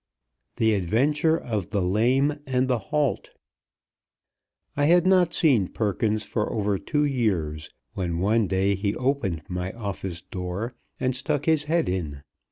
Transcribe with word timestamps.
THE 0.55 0.73
ADVENTURE 0.73 1.37
OF 1.37 1.69
THE 1.69 1.83
LAME 1.83 2.39
AND 2.47 2.67
THE 2.67 2.79
HALT 2.79 3.29
I 4.75 4.85
HAD 4.85 5.05
not 5.05 5.31
seen 5.31 5.67
Perkins 5.67 6.23
for 6.23 6.51
over 6.51 6.79
two 6.79 7.05
years, 7.05 7.69
when 7.93 8.17
one 8.17 8.47
day 8.47 8.73
he 8.73 8.95
opened 8.95 9.43
my 9.47 9.71
office 9.73 10.19
door, 10.23 10.73
and 10.99 11.15
stuck 11.15 11.45
his 11.45 11.65
head 11.65 11.87
in. 11.87 12.23